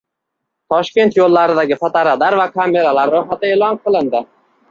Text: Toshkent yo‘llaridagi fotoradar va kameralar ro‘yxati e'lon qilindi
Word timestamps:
Toshkent 0.73 1.17
yo‘llaridagi 1.17 1.77
fotoradar 1.83 2.37
va 2.41 2.47
kameralar 2.55 3.13
ro‘yxati 3.17 3.51
e'lon 3.57 3.79
qilindi 3.85 4.27